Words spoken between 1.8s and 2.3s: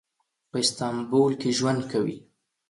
کوي.